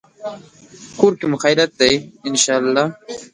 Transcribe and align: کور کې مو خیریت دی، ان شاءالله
کور 0.99 1.13
کې 1.19 1.25
مو 1.31 1.37
خیریت 1.43 1.71
دی، 1.79 1.93
ان 2.27 2.35
شاءالله 2.43 2.85